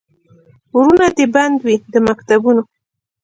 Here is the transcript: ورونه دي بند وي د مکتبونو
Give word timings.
ورونه 0.75 1.07
دي 1.17 1.25
بند 1.33 1.57
وي 1.65 1.75
د 1.93 1.95
مکتبونو 2.07 2.63